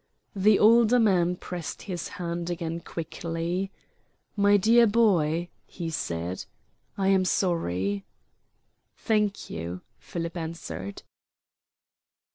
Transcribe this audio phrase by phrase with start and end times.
[0.35, 3.69] The older man pressed his hand again quickly.
[4.35, 6.45] "My dear boy," he said,
[6.97, 8.03] "I am sorry."
[8.97, 11.03] "Thank you," Philip answered.